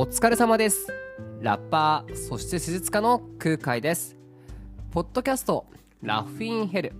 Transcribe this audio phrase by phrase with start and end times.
[0.00, 0.86] お疲れ様です。
[1.42, 4.16] ラッパー、そして施術家の空海です。
[4.92, 5.66] ポッドキャスト、
[6.02, 6.94] ラフィンヘル。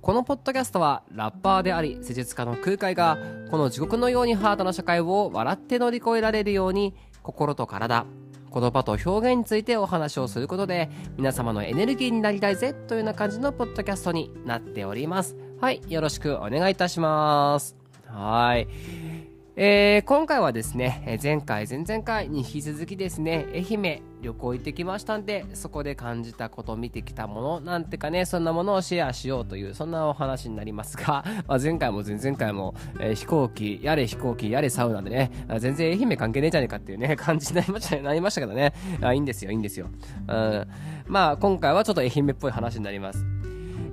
[0.00, 3.18] このポッドキャストは、ラッパーであり、施術家の空海が、
[3.50, 6.94] この地獄のようにハードな社会を笑って乗り越えられるように、
[7.24, 8.06] 心と体、
[8.52, 15.34] 言葉と表現についてお話をすることで、皆様のエネルギーになりたいぜというような感じのポッドキャストになっております。
[15.60, 17.74] はい、よろしくお願いいたします。
[18.06, 19.13] はい。
[19.56, 35.30] えー今回はですね、前回、前々回に引き続きですね、愛媛旅行行ってきましたんで、そこで感じたこと、見てきたもの、なんてかね、そんなものをシェアしようという、そんなお話になりますが、 まあ、前回も前々回も、えー飛行機、やれ飛行機、やれサウナでね、
[35.60, 39.86] 全然愛媛関係ねえじゃねえかっていうね、 感じになりましたなりましたけどね、あいいんですよ、いいんですよ。
[40.26, 40.66] うん、
[41.06, 43.33] まあ、今回はちょっと愛媛っぽい話になります。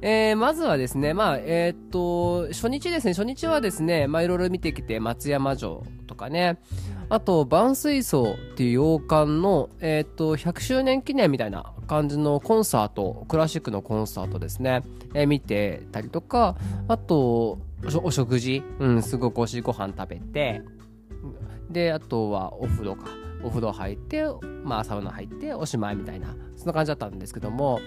[0.04, 6.60] えーまずはですね、まあ、えーっと、初日ですね、初日はですね、まあ、いろいろ見てきて、松山城とかね、
[7.10, 14.82] あと、万水槽っていう洋館の、えーっと、100周年記念みたいな感じのコンサート、クラシックのコンサートですね、
[15.14, 16.56] えー見てたりとか、
[16.88, 17.60] あと、
[18.04, 20.64] お食事、うん、すごく美味しいご飯食べて、
[21.70, 23.21] で、あとはお風呂か。
[23.44, 24.26] お風呂入って、
[24.64, 27.80] まあ、サウナ入って、おしまいみたいな、そんな感じだったんですけども、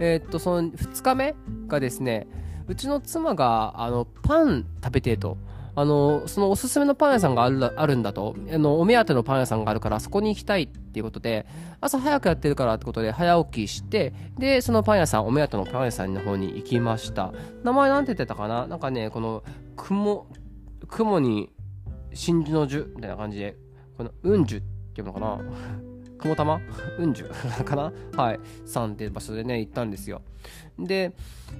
[0.00, 1.34] えーっと、その2日目
[1.66, 2.28] がですね、
[2.68, 5.38] うちの妻が、あの、パン食べてと。
[5.78, 8.34] あの、そのおすすめのパン屋さんがあるあるんだと。
[8.50, 11.46] あの、お目当てのパン屋さんがあるから、そこに行きたいっていうことで、
[11.82, 17.32] 朝早くやってるからってことで、早起きして、で、そのパン屋さん、お目当てのパン屋さんの方に行きました。
[17.62, 18.66] 名前なんて言ってたかな？
[18.66, 19.44] なんかね、この、
[19.76, 20.26] 雲、
[20.88, 21.52] 雲に、
[22.14, 23.56] 真珠の樹みたいな感じで、
[23.98, 25.38] この、うんじゅってていうのかな
[26.18, 26.58] 雲玉？
[26.98, 27.30] うんじゅ
[27.64, 27.92] かな？
[28.16, 28.40] はい。
[28.64, 30.22] さんっていう場所でね、行ったんですよ。
[30.78, 31.12] で、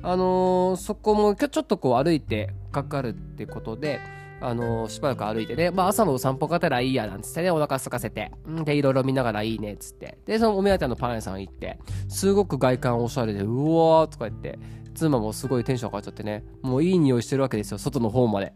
[0.03, 4.01] あのーそこもちょちょっとこう歩いてかかるってことで、
[4.41, 14.58] あのーしばらく歩いてね、まあ朝のお散歩がてらいいやなんつってね、お腹空かせて、んで、いろいろ見ながらいいねっつって、で、そのお目当てのパン屋さん行って、すごく外観おしゃれで、うわーとか言って、
[14.95, 18.55] 妻もすごいテンション上がっちゃってね、もういい匂いしてるわけですよ、外の方まで。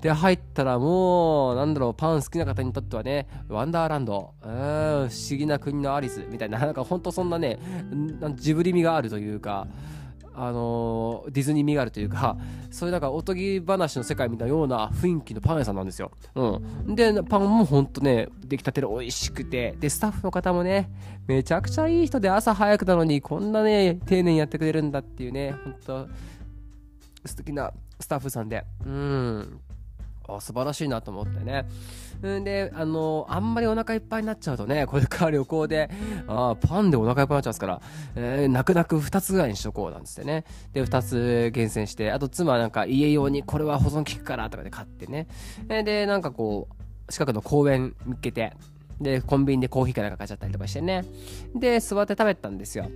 [0.00, 7.58] で、入ったらもう、なんだろう、パン好きな方にとってはね、ワンダーランド、うん、不思議な国のアリス、みたいな、なんかほんとそんなね、
[8.36, 9.66] ジブリ味があるというか、
[10.32, 12.36] あのディズニー味があるというか、
[12.70, 16.12] そういうなんかおとぎ話の世界みたいなような雰囲気のパン屋さんなんですよ。
[16.34, 16.60] う
[16.90, 16.94] ん。
[16.94, 20.88] で、パンもほんとね、出来たてで美味しくて、で、スタッフの方もね、
[21.26, 26.08] めちゃくちゃいい人で朝早くなのにこんなね、丁寧にやってくれるんだっていうね、ほんと、
[27.26, 29.60] 素敵なスタッフさんで、うん。
[30.36, 31.66] あ素晴らしいなと思ってね。
[32.26, 35.90] んで、あのあんまりお腹いっぱいになっちゃうとね、これから旅行で、
[36.26, 37.80] あパンでお腹いっぱいになっちゃうんですから、
[38.16, 40.44] えー、泣く泣く2つぐらいにしとこうなんつってね。
[40.72, 45.26] で、2つ厳選して、あと妻はなんか家用にこれは保存効くからとかで買ってね。
[45.68, 48.52] で、なんかこう、近くの公園見つけて、
[49.00, 51.04] で、コンビニでコーヒーかなんか買っちゃったりとかしてね。
[51.54, 52.90] で、座って食べたんですよ。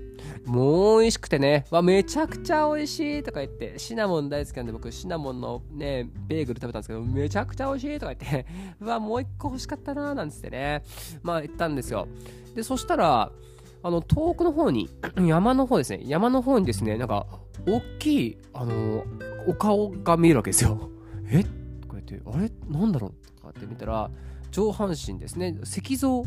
[0.45, 8.47] もう美味しくてね、わ、めちゃくちゃ美味しいとか言って、シナモン大好きなんで僕、シナモンのね、ベーグル食べたんですけど、めちゃくちゃ美味しいとか言って、
[8.85, 10.83] わ、もう一個欲しかったなーなんつってね、
[11.23, 12.07] まあ言ったんですよ。
[12.55, 13.33] で、そしたら、
[13.83, 14.91] あの、遠くの方に、
[15.27, 17.27] 山の方ですね、山の方にですね、なんか、
[17.67, 19.05] 大きい、あの
[19.47, 20.91] お顔が見えるわけですよ。
[21.31, 21.43] え？
[21.81, 22.51] とか言って、あれ？
[22.69, 23.41] なんだろう？
[23.41, 24.11] とかって見たら、
[24.55, 26.25] 上半身ですね、石像、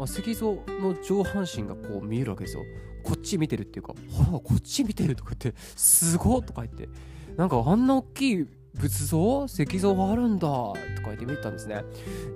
[0.00, 2.64] あ石像の上半身がこう見えるわけですよ。
[3.04, 6.88] こっち見てるっていうか、ほら、こっち見てるとか言って、すごっとか言って、
[7.36, 9.44] なんかあんな大きい仏像？
[9.44, 11.84] 石像があるんだとか言って見たんですね。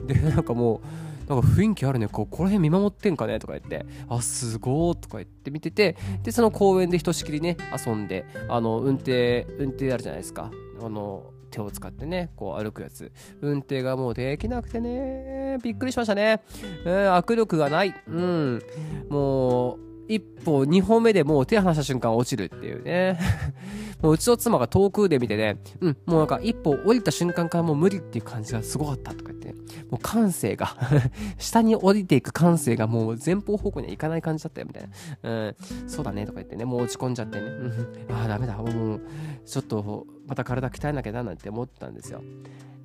[0.07, 0.81] で、なんかも
[1.27, 3.41] う、なんか雰囲気あるね、こうこの辺見守ってんかね？
[3.41, 10.53] とか言って、あ、すごーとか言って見てて、で、その公園でひとしきりね、遊んで、あの、運転、運転あるじゃないですか。
[10.81, 13.13] あの、手を使ってね、こう歩くやつ。
[13.41, 16.43] 運転がもうできなくてね、びっくりしましたね。
[16.85, 17.95] うん、握力がない。
[18.07, 18.63] うん。
[19.09, 19.79] もう、
[20.09, 23.19] 一歩、二歩目でもう手離した瞬間落ちるっていうね。
[24.03, 29.55] もううちの妻が遠くで見てね、うん、もうなんか一歩降りた瞬間からもう無理っていう感じがすごかったとか言って、
[29.91, 30.77] もう感性が、
[31.39, 34.89] 下に降りていく感性がもう前方方向には行かない感じだったよみたい
[35.23, 35.31] な。
[35.31, 35.57] うん、
[35.89, 39.01] そうだねとか言ってね、もう落ち込んじゃってね、うん、ああ、ダメだ、もう、
[39.45, 42.23] ちょっとまた体鍛えなきゃななんて思ったんですよ。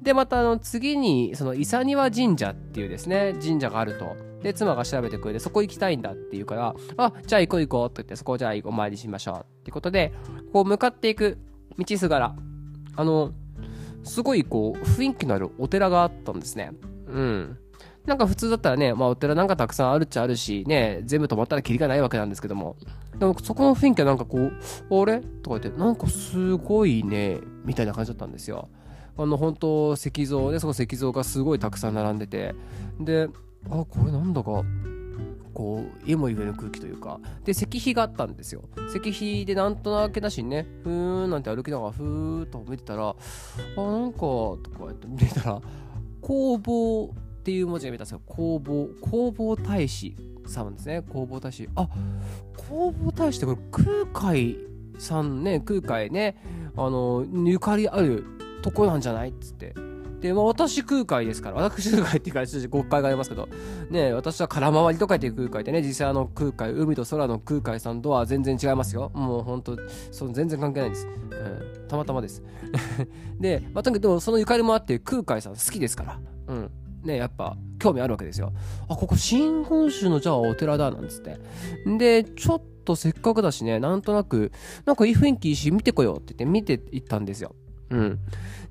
[0.01, 4.15] で、またあの次に、その伊佐庭神社っていうですね、神社があると。
[4.43, 10.13] で、妻が調べてくれて、そこ行きたいんだって言うから、あ、じゃあ行こう行こうって言って、そこじゃあお参りしましょうってことで、
[10.53, 11.39] こう向かっていく
[11.79, 12.35] 道すがら、
[12.95, 13.31] あの、
[14.03, 16.71] すごいこう、雰囲気のあるお寺があったんですね。
[17.15, 17.57] うん。
[18.05, 22.75] なんか普通だったらね、まあお寺なんかたくさんあるっちゃあるし、ね、全部泊まったらキリがないわけなんですけども、
[23.17, 24.51] でもそこの雰囲気はなんかこう、
[25.01, 25.21] あれ？
[25.41, 28.69] とか言って、なんかすごいね、みたいな感じだったんですよ。
[29.17, 32.53] あの、本当石像ね、その石像がすごいたくさん並んでて、
[32.99, 33.29] で、
[33.71, 34.63] あこれなんだか
[35.55, 37.19] こう家も上の空気というか。
[37.45, 38.63] で石碑があったんですよ。
[38.93, 45.61] 石碑でなんとなくなしにねふーんなんて歩きながらふーっと見てたらあなんかとかやって見てたら
[46.25, 48.21] 工房っていう文字が見えたんですよ。
[48.25, 48.87] 工房。
[48.99, 50.15] 工房大使
[50.47, 51.03] さんですね。
[51.03, 51.69] 工房大使。
[51.75, 51.87] あ
[52.57, 54.57] 工房大使ってこれ空海
[54.97, 55.59] さんね。
[55.59, 56.35] 空海ね。
[56.75, 58.23] あのゆかりある
[58.63, 59.29] とこなんじゃない？
[59.29, 59.75] っつって。
[60.25, 63.47] で、まあ、私空海ですから、私空海っていうか、ちょっと誤解がありますけど、
[63.91, 69.11] ね、私は空回りと書いて空海でね、実際あの空海、海と空の空海さんとは全然違いますよ。
[69.13, 69.77] もう本当、
[70.11, 71.07] その全然関係ないです。
[71.07, 72.41] うん、たまたまです。
[73.39, 76.71] で、まあ、とにかくそのゆかりもあって空海さん好きですから、うん。
[77.03, 78.51] ね、やっぱ興味あるわけですよ。
[78.89, 81.37] あ、ここ新本州のじゃあお寺だ、なんつって。
[81.99, 84.51] で、ちょっとせっかくだしね、なんとなく、
[84.85, 87.53] なんかいい雰囲気いいし見てこようって言って見ていったんですよ。
[87.89, 88.19] うん。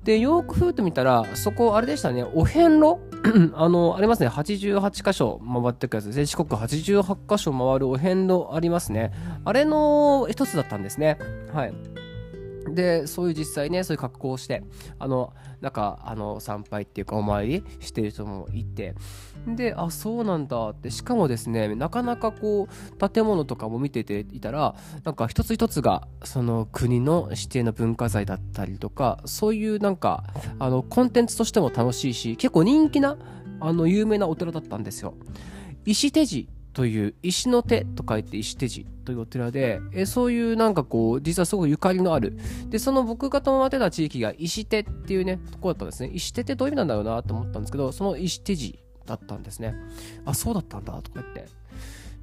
[0.03, 2.97] で、よくふーっと見たら、そこ、あれでしたね、お遍路？
[3.55, 6.25] あの、ありますね、88箇所回ってくやつで。
[6.25, 9.11] 四国88箇所回るお遍路ありますね。
[9.43, 11.17] あれの一つだったんですね。
[11.53, 11.73] はい。
[12.69, 14.63] で、そういう実際ね、そういう格好をして、
[14.99, 18.95] あの、なんか、あの、参拝っていうか、お参りしてる人もいて、
[19.47, 30.23] で、あ、そうなんだって、しかもですね、なかなかこう、建物とかも見てていたら、なんか一つ一つが、その国の指定の文化財だったりとか、そういうなんか、
[30.59, 33.17] あの、コンテンツとしても楽しいし、結構人気な、
[33.59, 35.13] あの、有名なお寺だったんですよ。
[35.85, 42.37] 石手寺という石の手と書いて石手寺というお寺で、えそういうなんかこう、実はすごくゆかりのある。
[42.69, 46.11] で、その僕が泊まってた地域が石手っていうね、とこだったんですね。
[46.13, 49.73] 石手ってどういう意味なんだろうなと思ったんですけど、その石手寺だったんですね。
[50.25, 51.45] あ、そうだったんだとか言って。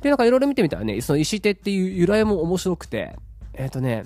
[0.02, 3.16] で、なんかいろいろ見てみたらね、その石手っていう由来も面白くて、
[3.54, 4.04] えっ、ー、とね、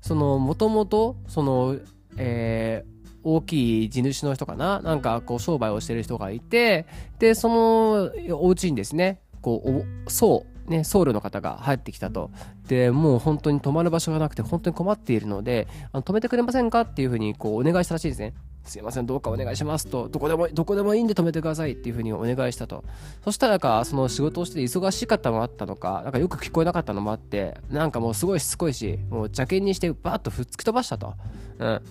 [0.00, 1.76] その、もともと、その、
[2.16, 4.80] えー、大きい地主の人かな？
[4.80, 6.86] なんかこう商売をしてる人がいて、
[7.18, 12.30] で、そのお家にですね、こう、僧、ね、僧侶の方が入ってきたと。
[12.66, 18.32] で、もう本当に泊まる場所がなくて本当に困っているので、あの止めてくれませんかっていうふうにこうお願いしたらしいですね。
[18.64, 22.82] すいません、どうかお願いしますと、どこでも、どこでもいいんで止めてくださいっていうふうにお願いしたと。
[23.22, 31.12] そしたらなんか、その仕事をして忙しかったのもあったのか、なんかよく聞こえなかったのもあって、なんかもうすごいしつこいし、もう邪険にしてバーッとふっつき飛ばしたと。
[31.58, 31.82] うん。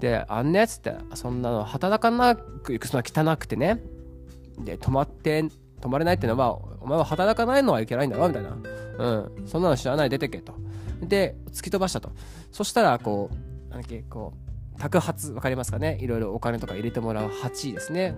[0.00, 3.80] で、あんなやつって、そんなの働かなく行くそんな汚くてね。
[4.58, 5.44] で、止まって、
[5.80, 6.58] 止まれないっていうのは、
[6.88, 8.50] 前は働かないのはいけないんだろみたいな。
[8.98, 9.46] うん。
[9.46, 10.54] そんなの知らない出てけと。
[11.00, 12.10] で、突き飛ばしたと。
[12.50, 14.32] そしたら、こう、なんだっけ、こ
[14.76, 15.98] う、宅発、わかりますかね？
[16.00, 18.16] いろいろお金とか入れてもらう鉢ですね。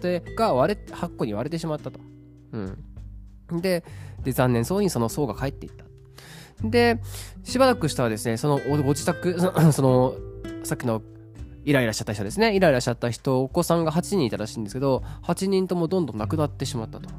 [0.00, 2.00] てが割れ、8個に割れてしまったと。
[2.52, 3.60] うん。
[3.60, 3.84] で、
[4.22, 5.84] で残念そうにその層が帰っていった。
[6.64, 7.00] で、
[7.44, 9.38] しばらくしたらですね、そのご自宅、
[9.72, 10.14] その、
[10.64, 11.02] さっきの
[11.64, 12.54] イライラしちゃった人ですね。
[12.56, 17.10] イライラしちゃった人、お子さんが8人いたらしいんですけど、8人ともどんどん亡くなってしまったと。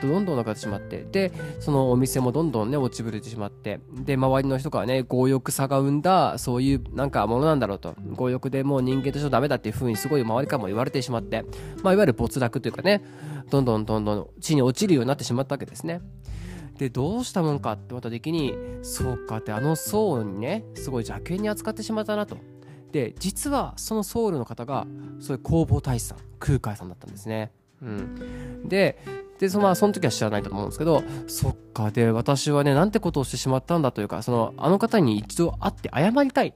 [0.00, 1.04] どんどん亡くなってしまって。
[1.10, 3.80] で、そのお店もどんどんね、落ちぶれてしまって。
[4.04, 7.94] で、周りの人からね、強欲さが生んだ、そういうなんかものなんだろうと。
[8.16, 11.44] 強欲でもう人間としてはダメだっていう風にすごい周りからも言われてしまって。
[11.82, 13.04] まあ、いわゆる没落というかね、
[13.50, 16.00] どんどんどんどん地に落ちるようになってしまったわけですね。
[16.78, 22.36] で、どうしたもんかって思った時に、そうかって、あの層にね、すごい邪険に扱ってしまったなと。
[22.92, 24.86] で実はそのソウルの方が
[25.20, 27.52] そういう工房大使さん空海さんだったんですね。
[27.82, 28.98] うん、で
[29.38, 36.54] でそのまあその時は知らないと思うんですけどそっかで私はねなんてことをしてしまったんだというかそのあの方に一度会って謝りたい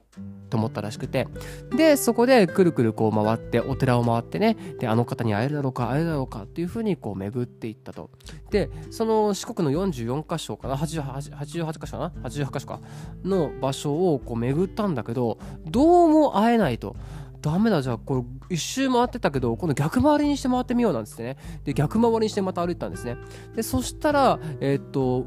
[0.49, 1.27] と思ったらしくて
[1.75, 8.11] でそこでくるくるこう回ってお寺を回ってねであの方に会えるだろうか会えるだろうかっていうふうにこう巡っていったと
[8.51, 12.79] でその四国の44箇所かな 88, 88箇所かな88箇所か
[13.23, 16.95] の場所をこう巡ったんだけどどうも会えないと。
[17.43, 21.37] ダメだ、じゃあ、これ、一周回ってたけど、今度逆回りにして回ってみようなんですね。
[21.65, 23.17] で、逆回りにしてまた歩いたんですね。
[23.53, 25.25] で、そしたら、えー、っと、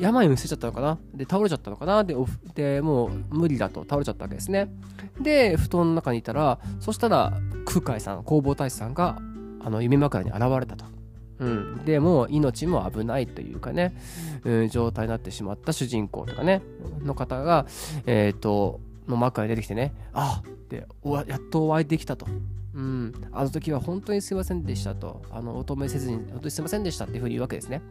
[0.00, 2.16] 病を見せちゃったのかなで、倒れちゃったのかなで、
[2.56, 4.68] で、もう無理だと倒れちゃったわけですね。
[5.20, 7.32] で、布団の中にいたら、そしたら、
[7.66, 9.18] 空海さん、弘法大師さんが、
[9.60, 10.84] あの、夢枕に現れたと。
[11.38, 13.96] うん、でも命も危ないというかね、
[14.44, 16.62] うん、状態になってしまった主人公とかね
[17.02, 17.66] の方が、
[18.06, 20.86] えっ、ー、との枕に出てきてねあって
[21.26, 22.26] やっとお会いできたと
[22.74, 27.82] うん、あの時は本当にすいませんでしたと、あの、お止めせずに、本当にすいませんでしたっていうふうに言うわけですね。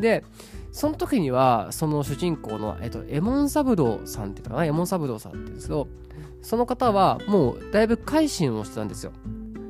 [0.00, 0.24] で、
[0.70, 5.88] その時には、その主人公の、えっと、エモン三郎さんって言ったかな、エモン三郎さんって言うんですけど、
[6.42, 9.12] その方はもうだいぶ改心をしてたんですよ。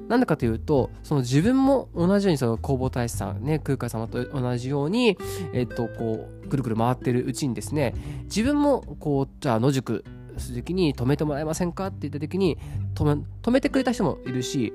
[0.08, 5.16] なんでかというと、その自分も同じようにその弘法大師さん、ね、空海様と同じように、
[5.54, 10.04] えっと、こう、ぐるぐる回ってるうちにですね、自分も、こう、じゃあ野宿
[10.38, 12.58] する時に止めてもらえませんかって言った時に
[12.94, 14.72] 止め止めてくれた人もいるし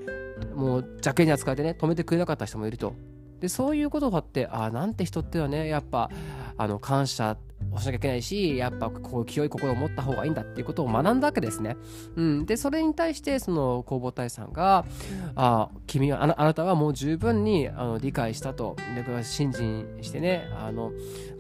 [0.56, 2.94] もう邪険に扱ってね止めてくれなかった人もいると
[3.40, 6.10] でそういうことがあってああなんて人ってはねやっぱ
[6.58, 7.38] あの感謝
[7.72, 11.78] をしなきゃいけないしやっぱこう清い心を持った方がいいんだっていうことを学んだわけですね。
[12.16, 14.86] うん、でそれに対してその弘法大さんが
[15.36, 20.92] 「あ君はあなたはもう十分にあの理解したと」で信心してねあの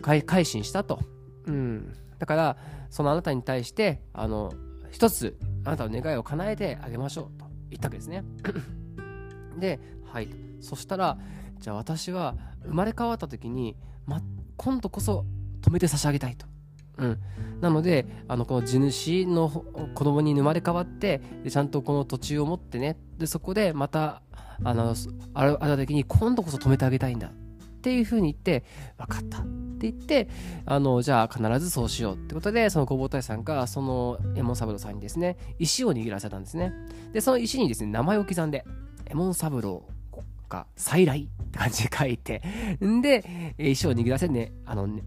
[0.01, 0.99] 改心したと。
[1.47, 2.57] うん、だから
[2.89, 4.53] そのあなたに対してあの
[4.91, 8.23] 一つあなたの願いを叶えてあげましょうと言ったわけですね。
[9.57, 10.29] で、はい。
[10.61, 11.17] そしたら、
[11.59, 14.21] じゃあ私は生まれ変わった時に、ま、
[14.57, 15.25] 今度こそ
[15.61, 16.47] 止めて差し上げたいと。
[16.97, 17.19] うん、
[17.61, 24.21] なのであのこの地主の子供に生まれ変わってでちゃんとこの土地を持ってねでそこでまた
[24.65, 24.93] あの
[25.33, 27.31] あるある時に今度こそ止めてあげたいんだっ
[27.81, 28.65] ていうふうに言って
[28.97, 29.45] 分かった
[29.79, 30.27] って言って
[30.65, 36.73] あのじゃあ必ずそうしようってことでその弘法大さんがその右衛門三郎さんにですね石を握らせたんですね。
[37.13, 38.65] でその石にですね名前を刻んで
[39.05, 39.87] 右衛門三郎
[40.49, 42.41] が再来って感じで書いて
[42.83, 45.03] んで石を握らせてねあのね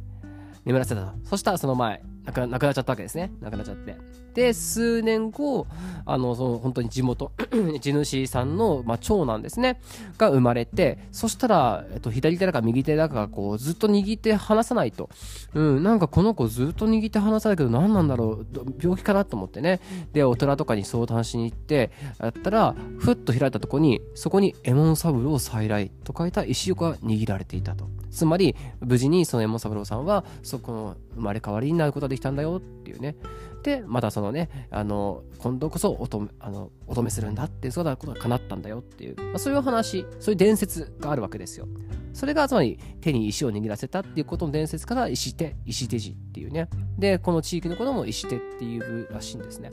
[0.64, 1.12] 眠らせたと。
[1.24, 3.32] そしたらその前亡くなっちゃったわけですね。
[3.40, 3.96] 亡くなっちゃって。
[4.34, 5.66] で数年後
[6.06, 7.32] あのその本当に地元
[7.80, 9.80] 地主さんの、まあ、長男ですね
[10.18, 15.10] が生まれてそしたら、えっと、左手だか右手だかがこうずっと握って離さないと、
[15.54, 18.46] うん、なんかこの子ずっと握って離さないけど何なんだろう
[18.80, 19.80] 病気かなと思ってね。
[20.12, 27.86] でお寺とかに相談しに行ってやったらふっと開いたとこにそこに「エモンサブロー再来」と書いた石が握られていたと。
[28.10, 33.16] つまり無事にそのエモンサブローさんはそこの生まれ変わりになることができたんだよっていうね。
[33.62, 41.68] でまたそのねあの今度こそおとあのお止めするんだってそういうことが叶ったんだよっていう、まあ、そういう話そういう伝説があるわけですよ。
[42.12, 46.68] それがつまり手に石を握らせたっていうことの伝説から石手石手寺っていうね。
[46.98, 49.70] でこの地域のことも石手っていうらしいんですね。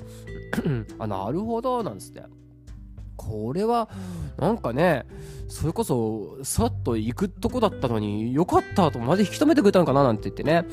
[0.99, 2.23] あなるほどなんですって。
[3.19, 3.89] これは
[4.37, 5.05] なんかね
[5.49, 10.65] それこそさっと行くとこだったのによかったとまで引き止めてくれたのかななんて言ってね。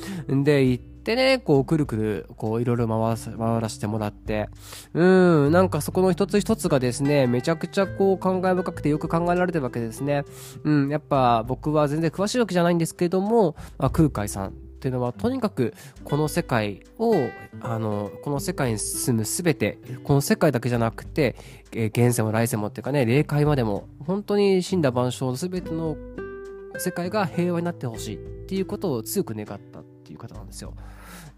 [0.44, 4.48] で行ってでね、こう、くるくる、こう、いろいろ回らせてもらって、
[4.92, 5.04] う
[5.48, 10.24] ん、なんかそこの一つ一つがですね、めちゃくちゃこう、考え深くてよく考えられてるわけですね。
[10.64, 17.14] うん、やっぱ僕は全然詳しいわけじゃないんですけども、まあ、空海さんっていうのはとにかくこの世界を
[17.60, 21.34] あのこの世界に住む全てこの世界だけじゃなくて、
[21.72, 25.96] えー、現世も来世もっていうかね霊界までも本当に死んだ万象の全ての
[26.76, 30.74] 世界が平和になってほしいっていうことを強く願ったっていう方なんですよ。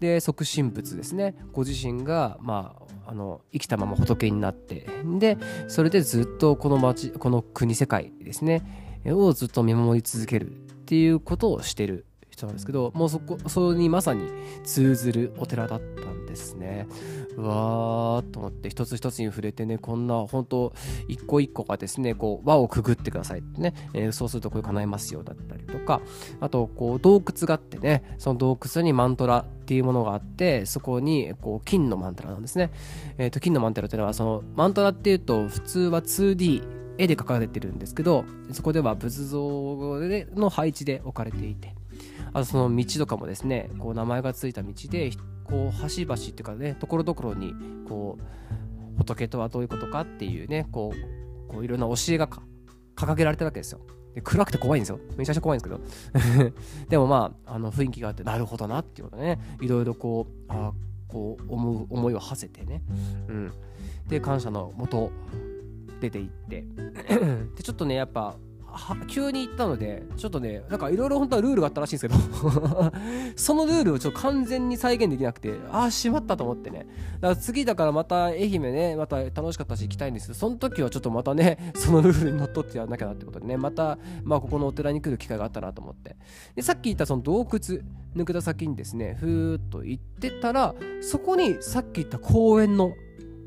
[0.01, 10.55] で即身仏ですねご自身が、まあ、あの生きたまま仏になってでそれでずっとこの町この国世界ですねをずっと見守り続けるっ
[10.85, 12.05] ていうことをしてる
[12.39, 14.29] 人なんですけどもうそこそれにまさに
[14.63, 16.87] 通ずるお寺だったんですね。
[17.35, 20.73] うわーと思って一つ一つに触れてねこんな本当
[21.07, 26.01] 一個一個がですねこう輪をくぐってくださいってね、えー、そうするとこれ叶えますよだったりとか
[26.41, 32.71] あとこう洞窟があってねその洞窟にマントラっていうものがあってそこにこう金のマントラなんですね、
[33.17, 39.39] えー、と金のマントラっていうのはそのマントラっていうと普通は 2D 絵で描かれてるんですけどそこでは仏像
[40.35, 41.73] の配置で置かれていて
[42.33, 45.11] あとその道とかもですねこう名前がついた道で
[45.43, 47.53] こう端々っていうかねところどころに
[47.87, 52.27] こう仏とはどういうことかっていうねこうこういろんな教えが
[52.95, 53.81] 掲げられてるわけですよ。
[54.13, 54.99] で暗くて怖いんですよ。
[55.17, 56.51] めちゃくちゃ怖いんですけど。
[56.89, 60.73] でもまあ、あの雰囲気があって、なるほどなっていうことね、いろいろこう、あ
[61.07, 62.81] こう思う思いを馳せてね。
[63.27, 63.51] うん。
[64.07, 65.11] で、感謝のもと
[65.99, 66.65] 出ていって。
[67.55, 68.35] で、ちょっとね、やっぱ、
[69.07, 72.19] 急に行ったので、ちょっとね、なんかいろいろ本当はルールがあったらしいんですけど
[73.35, 76.87] そのルールをちょっと完全に再現できなくて、ああ、しまったと思ってね。
[77.19, 86.15] だから次だからまた愛媛ね、また楽しかったし行きたいんですけど、その時はちょっとまたね、 そのルールにのっとってやらなきゃなってことでね、また、まあここのお寺に来る機会があったなと思って。
[86.55, 87.81] で、さっき言ったその洞窟
[88.15, 92.93] 抜けた先にですね、ふーっと行ってたら、そこにさっき言った公園の、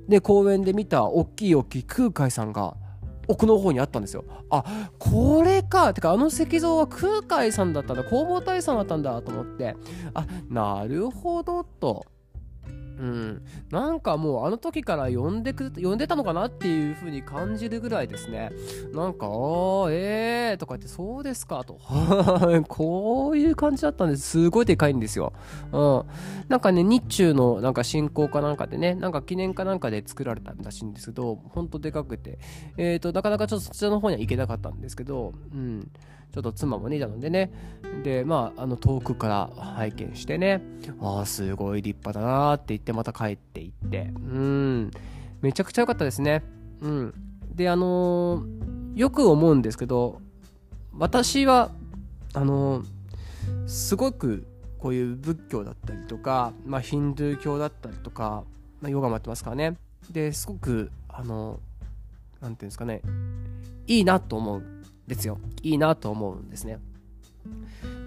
[0.08, 2.76] で、公園で見た大きい大きい空海さんが、
[3.32, 4.24] 奥の方にあったんですよ。
[4.50, 4.64] あ、
[4.98, 5.94] これか。
[5.94, 8.02] てか、あの石像は空海さんだったんだ。
[8.02, 9.76] 弘法大さんだったんだと思って、
[10.14, 12.06] あ、なるほどと。
[13.02, 18.52] うん、なんかもうあの時から呼んでく呼んでたのかなっていう風に感じるぐらいですね。
[18.94, 21.80] なんか「ああええー」とか言って「そうですか」と。
[22.68, 24.22] こういう感じだったんです。
[24.22, 25.32] すごいでかいんですよ、
[25.72, 26.04] うん、
[26.48, 32.38] なんかね日中のなんか信仰かなんかでねなんか記念かなんかで作られたらしいんですけどほんとでかくて。
[32.76, 35.90] えっ、ー、となかなかちょっとそちらの方には行けなかったんですけどうん。
[36.32, 37.52] ちょっと妻もねいたのでね
[38.02, 40.62] でまああの遠くから拝見してね。
[41.00, 44.10] ああすごい立派だなって言ってまた帰っていって。
[44.14, 44.90] うん。
[45.42, 46.42] めちゃくちゃ良かったですね。
[46.80, 47.14] うん。
[47.54, 50.20] であのー、よく思うんですけど
[50.96, 51.70] 私は
[52.32, 52.82] あの
[53.66, 54.46] すごく
[54.78, 58.44] こういう仏教だったりとか、まあ、ヒンドゥー教だったりとか、
[58.80, 59.76] まあ、ヨガもやってますからね。
[60.10, 61.60] ですごくあの
[62.40, 63.02] なんていうんですかね。
[63.86, 64.81] いいなと思う。
[65.06, 66.78] ですよいいなと思うんですね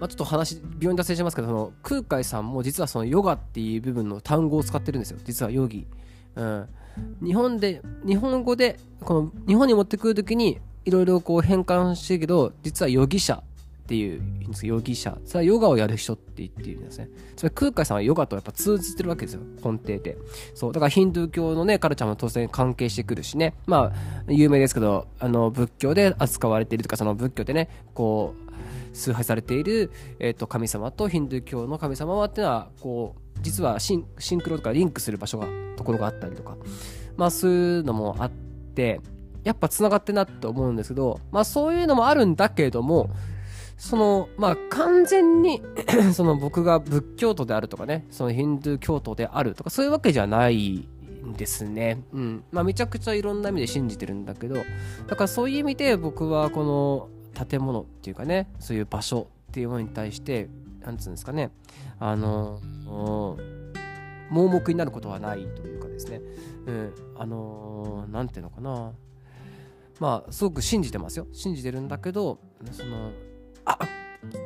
[0.00, 5.18] まあ、ちょっと話、病院脱線しますけど、その空海さんも実はそのヨガっていう部分の単語を使ってるんですよ。
[5.24, 5.86] 実はヨギ。
[6.34, 6.68] うん。
[7.22, 13.42] 日本で、日本語で、この日本に持ってくる時に、いろいろこう変換してるけど、実はヨギ者
[13.86, 14.20] っていう、
[14.64, 15.16] ヨギ者。
[15.24, 17.08] それはヨガをやる人って言ってるんですね。
[17.36, 19.42] それ空海さんはヨガとやっぱ通じてるわけですよ。
[19.64, 20.18] 根底で。
[20.54, 20.72] そう。
[20.72, 23.54] だからヒンドゥー教のね、カルチャーも当然関係してくるしね。
[23.66, 28.46] まあ、有名ですけど、あの、仏教で扱われているとか、その仏教でね、こう、
[28.96, 36.56] 崇拝されている、えー、と神様とヒンドゥー教の神様はっていうのはこう実はシンシンクロとかリンクする場所がところがあったりとか
[37.16, 39.00] まあそういうのもあって
[39.44, 43.10] やっぱつながってなって思うんですけどまあそういうのもあるんだけれども
[43.76, 45.62] そのまあ完全に
[46.14, 50.88] その僕が仏教徒であるとかねそのヒンドゥー教徒であるとかそういうわけじゃない
[51.24, 52.02] んですね。
[52.12, 52.44] うん。
[52.52, 54.56] まあめちゃくちゃいろんな意味で信じてるんだけど
[55.06, 57.08] だからそういう意味で僕はこの
[57.48, 60.48] 建物っていうかねそういう場所っていうものに対して
[60.80, 61.50] なんつうんですかね
[61.98, 62.60] あの
[64.30, 66.20] 盲目になることはないというかですね、
[66.66, 68.92] うん、あの何ていうのかな
[70.00, 72.38] まあすごく信じてますよ信じてるんだけど
[72.70, 73.12] その
[73.66, 73.78] あ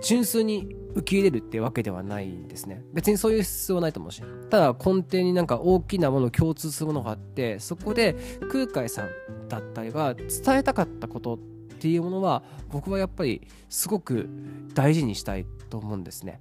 [0.02, 2.82] 純粋に受け入れるってわけではないんですね。
[2.92, 4.22] 別にそういう必要はないと思うし。
[4.50, 8.16] ただ根底になんか大きなもの共通するものがあってそこで
[8.50, 9.08] 空海さん
[9.48, 11.38] だったりが伝えたかったことっ
[11.80, 14.28] ていうものは僕はやっぱりすごく
[14.74, 16.40] 大事にしたいと思うんですね。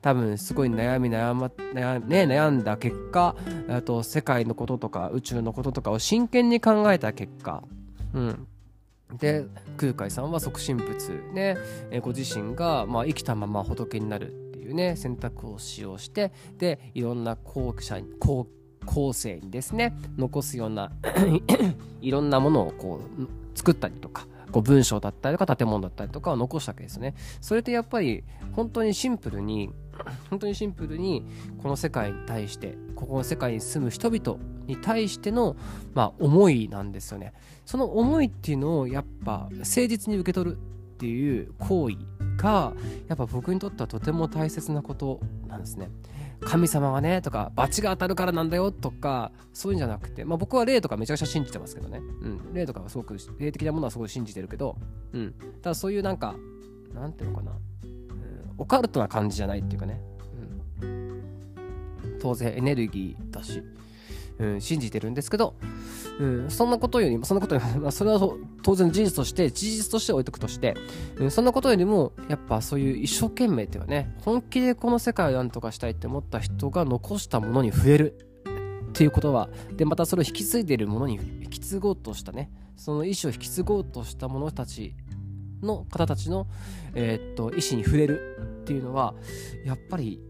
[0.00, 3.36] 多分すごい悩み悩,、ま、悩,、ね、悩んだ結果
[3.68, 7.62] あと世界のこととか宇宙のこととかを真剣に考えた結果、
[8.14, 8.46] うん、
[9.18, 9.46] で
[9.76, 11.56] 空海さんは即身仏ね
[12.02, 18.46] ご自身が、まあ、生きたまま仏になるっていうね選択を使用してでいろんな後者後
[18.86, 20.92] 後世にですね残すような
[22.00, 27.14] いろんなものをこう作ったりとかこう文章だったりとか建物だったりとかを残したわけですね。
[27.40, 29.70] それってやっぱり本当にシンプルに
[30.28, 31.24] 本当にシンプルに
[31.62, 35.56] この世界に対してここの世界に住む人々に対しての、
[35.94, 37.32] まあ、思いなんですよね。
[37.66, 40.58] その思いっていうのをやっぱ誠実に受け取るっ
[40.98, 41.96] ていう行為
[42.36, 42.74] が
[43.08, 45.88] やっぱ僕にとってはとても大切なことなんですね。
[46.40, 54.76] 神様がねとか罰が当たるからなんだよとかそういうんじゃなくて、まあ、僕は霊とかめちゃくちゃ信じてますけどね、うん、霊とかはすごく霊的なものはすごい信じてるけど、
[55.12, 56.34] うん、ただそういうなんか
[56.94, 57.52] なんていうのかな、
[58.60, 60.00] オカルトな感じじゃないっていうかね、
[60.82, 61.22] うん、
[62.20, 63.62] 当然エネルギーだし、
[64.38, 65.54] うん、信じてるんですけど、
[66.20, 68.20] うん、そんなことよりも、そんなことよりも、 それは
[68.62, 70.76] 当然事実として、事実として置いとくとして、
[71.16, 78.18] うん、そんなことよりも、やっぱそういう一生懸命っていうかね、本気でこの世界を何とかしたいって思った人が残したものに触れる。
[78.90, 84.94] っていうことは、で、またそれを引き継いでいるものに引き継ごうとしたね、その意思を引き継ごうとした者たち
[85.62, 86.46] の方たちの、
[86.94, 89.14] えー、っと、意思に触れるっていうのは、
[89.64, 90.20] やっぱり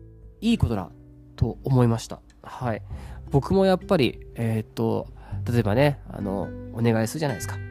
[0.40, 0.90] いいことだ
[1.36, 2.20] と思いました。
[2.42, 2.82] はい。
[3.30, 5.06] 僕もやっぱり、えー、っと、
[5.50, 7.69] 例えばね、あの、お願いするじゃないですか。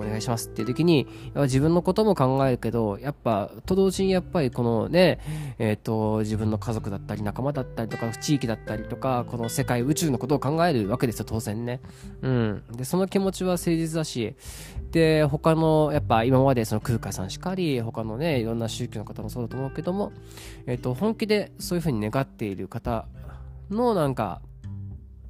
[0.00, 5.20] お願いしますっていう時に、自分のことも考えるけど、やっぱ、と同時にやっぱりこのね、
[5.58, 11.80] えっ、ー、と、自分の家族だったり、仲間だったりとか、地域だったりとか、この世界、宇宙のことを考えるわけですよ、当然ね。
[12.22, 12.62] うん。
[12.72, 14.34] で、その気持ちは誠実だし、
[14.90, 20.12] で、他の、やっぱ今までその空海さんしかり、他のね、いろんな宗教の方もそうだと思うけども、
[20.66, 23.06] えっ、ー、と、本気でそういうふうに願っている方
[23.70, 24.42] のなんか、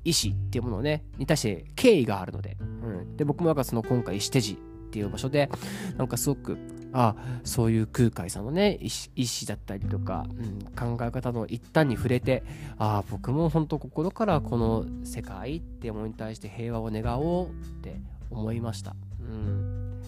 [0.04, 3.16] 意思っていうものをね、に対して敬意があるので、うん。
[3.16, 4.58] で、僕もなんかその今回石手寺っ
[4.90, 5.48] ていう場所で、
[5.96, 6.58] なんかすごく、
[6.92, 8.88] あそういう空海さんのね、意
[9.22, 12.42] 思だったりとか、うん、考え方の一端に触れて、
[12.78, 17.50] あ、僕も本当心からこの世界っていうものに対して平和を願おうっ
[17.82, 17.96] て
[18.30, 18.94] 思いました。
[19.20, 20.02] うん。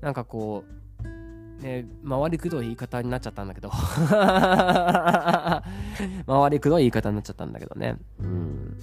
[0.00, 3.70] なんかこう、ね、回りくどい言い方になっちゃったんだけど
[6.26, 7.96] 回りくどい言い方になっちゃったんだけどね。
[8.20, 8.78] うん。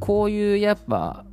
[0.00, 1.24] こういうやっぱ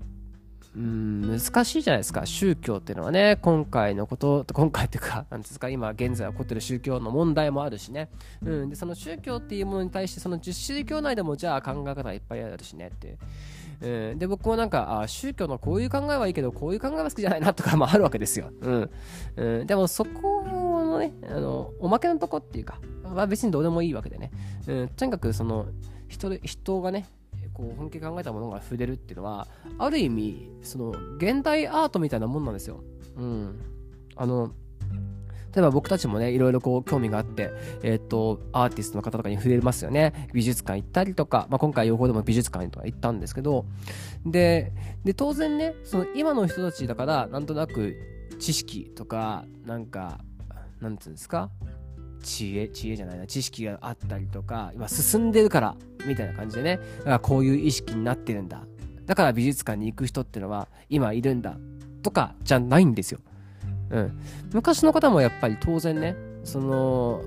[0.76, 2.26] うん難しいじゃないですか。
[2.26, 3.38] 宗教っていうのはね。
[3.42, 5.68] 今回のこと今回っていうか なんですか。
[5.68, 8.10] 今現在起こってる宗教の問題もあるしね、
[8.42, 13.18] うん、でその宗教っていうものに対してその宗教内でもじゃあ考え方がいっぱいあるしねって
[13.82, 14.14] う。
[14.16, 18.90] ん、で僕もなんかあ宗教のこういう考えはいいけどこういう考えは好きじゃないなとか もあるわけですよ、うん。
[19.36, 24.32] うん、でもそこのねあのおまけのとこっていうか、まあ、別にどうでもいいわけでね、
[24.68, 25.66] うん、とにかくその
[26.08, 27.08] 人人がね
[27.54, 32.84] こう本気で考えたものが触れるっていうのはある意味その現代アートみたいなもんなんですよ。
[33.18, 33.60] うん、
[34.16, 34.52] あの
[35.54, 37.52] 例えば僕たちもね、いろいろこう興味があって、
[37.84, 40.30] えっ、ー、と、アーティストの方とかに触れますよね。
[40.34, 43.66] 美術館行ったりとか、まあ、今回予報でも美術館とか行ったんですけど、
[44.26, 44.72] で、
[45.04, 47.98] で、当然ね、その今の人たちだから、なんとなく
[48.40, 50.22] 知識とか、なんか、
[50.80, 51.52] なんつうんですか？
[52.22, 58.64] 知恵、知恵じゃないな、知識があったりとか、今進んでるから、みたいな感じでね、だからこういう意識になってるんだ。
[59.06, 61.58] だから美術館に行く人ってのは今いるんだ。
[62.02, 63.20] とかじゃないんですよ。
[63.90, 64.20] うん。
[64.54, 67.22] 昔の方もやっぱり当然ね、その、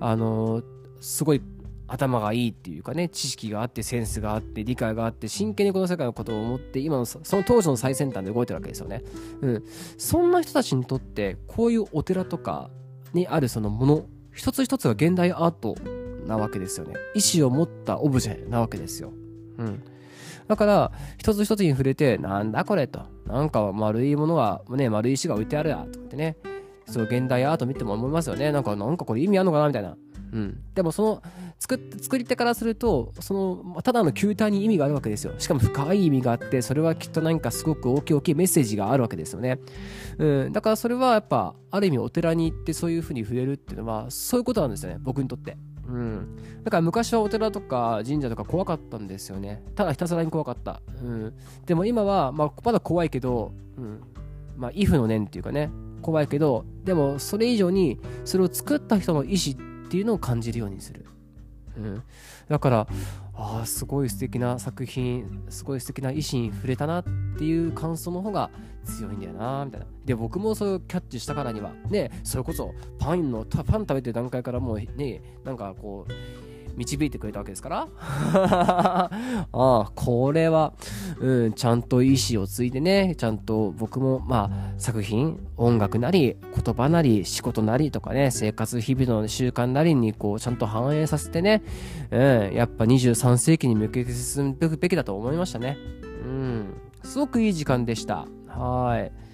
[0.00, 0.62] あの、
[1.00, 1.42] すごい
[1.88, 9.02] 頭がいいっていうかね、知識があって、センスがあって、理解があって、真剣にこの世界のことを思って、今のその当時の最先端で動いてるわけですよね。
[9.40, 9.64] うん。
[9.96, 12.70] そんな人たちにとって、こういうお寺とか
[13.12, 15.74] にあるそのもの、一つ一つが現代アート
[16.26, 16.94] なわけですよね。
[17.14, 19.12] 意思を持ったオブジェなわけですよ。
[19.58, 19.82] うん。
[20.46, 23.00] だから、一つ一つに触れて、なんだこれと。
[23.26, 26.36] なんか丸いものは、ね、丸い石が置いてあるや、とかってね。
[26.86, 28.52] そう、現代アート見ても思いますよね。
[28.52, 29.96] なんか、なんかこれ意味あるのかなみたいな。
[30.36, 30.60] うん。
[30.74, 31.22] でも、その、
[31.58, 35.32] 作作り手からすると、その、ただの球体に意味があるわけですよ。
[35.38, 39.58] しかも深い意味があって、それはきっと何かすごく大きい大きいメッセージがあるわけですよね。
[40.18, 40.52] うん。
[40.52, 44.98] だからそれはやっぱ、ある意味お寺に行ってそういうふうに触れるっていうのは、そういうことなんですよね。
[45.00, 45.56] 僕にとって。
[45.88, 46.36] うん。
[46.64, 49.62] だから昔はお寺とか神社とか怖かったんですよね。
[49.74, 50.82] ただひたすらに怖かった。
[51.02, 51.32] うん。
[51.64, 54.00] でも今は、まあ、まだ怖いけど、うん。
[54.56, 55.70] まあ、イフの念っていうかね、
[56.02, 61.06] 怖いけど、でもそれ以上に、それを作った人の意思っていうのを感じるようにする。
[61.76, 62.02] うん。
[62.48, 62.88] だから、
[63.34, 67.04] ああ、すごい素敵な作品、すごい素敵な意思に触れたなっ
[67.38, 68.50] ていう感想の方が
[68.84, 69.86] 強いんだよな、みたいな。
[70.04, 76.12] で、僕もそれをキャッチしたからには、ね、それこそパンの、パン食べてる段階からもうね、なんかこう、
[76.76, 77.88] 導いてくれたわけですから。
[78.32, 79.10] あ
[79.52, 80.74] あこれは、
[81.20, 91.62] うん、ちゃんと意志を継いでねちゃんと僕もまあ作品音楽なり言葉なり仕事なりとかね生活日々の習慣なりにこうちゃんと反映させてね、
[92.10, 95.76] うん、やっぱ23世紀に向けて進むべきだと思いましたね。
[96.24, 96.66] うん
[97.02, 98.26] すごくいい時間でした。
[98.48, 99.25] はい。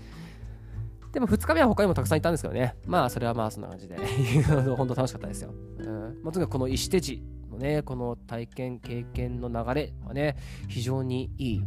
[1.13, 2.75] でも2日目は他にもたくさんいたんですけどね。
[2.87, 3.97] まあ、それはまあそんな感じで
[4.77, 5.53] 本当楽しかったですよ。
[5.79, 6.21] うん。
[6.23, 10.37] まあ、とにかくこの石手地のね、この体験、経験の流れはね、
[10.69, 11.63] 非常にいい、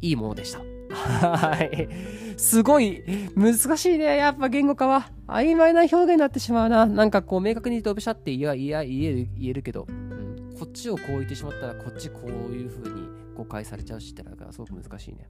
[0.00, 0.60] いいものでした。
[0.90, 1.88] はい。
[2.36, 3.02] すごい
[3.36, 4.16] 難しいね。
[4.16, 5.10] やっぱ言語化は。
[5.26, 6.86] 曖昧な表現になってしまうな。
[6.86, 15.28] なんかこう明確に飛びしゃって言え言える言えるけど、うん、こっちをこう言ってしまったらこっちこういう風に誤解されちゃうしってなんかすごく難しいね。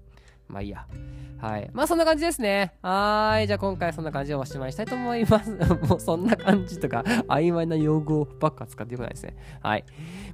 [0.48, 0.86] まあいいや。
[1.40, 1.70] はい。
[1.72, 2.72] まあそんな感じですね。
[2.82, 3.46] はい。
[3.46, 5.50] じゃあ今回そんな感じでおしまいしたいと思います。
[5.88, 9.36] もうそんな感じとか、曖昧な用語ばっか使ってよくないですね。
[9.62, 9.84] はい。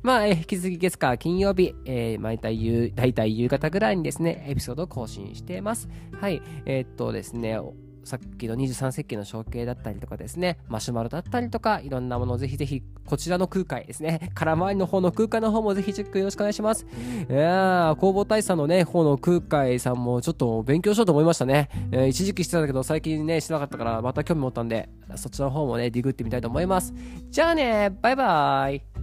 [0.02, 5.88] まあ、え引き続き月火金曜日、えー、毎回夕、大体夕方ぐらいにですね、エピソードを更新しています。
[6.18, 6.40] はい。
[6.64, 7.58] えー、っとですね、
[8.04, 16.86] さっきの23世紀の象形だったりとかですね、マシュマロだったりとか、いろんなものをぜひぜひ、こちらの空海ですね、 空回りの方の空海の方もぜひチェックよろしくお願いします。
[17.28, 21.68] いやー、工房大佐のね、方の空海さんもちょっと勉強しようと思いましたね。
[21.90, 26.92] えー、一時期してたんだけど、最近ね、してなかったから、また興味持ったんで、そっちの方もね、ディグってみたいと思います。
[27.30, 28.93] じゃあね、バイバーイ。